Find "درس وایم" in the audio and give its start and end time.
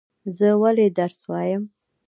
0.97-1.63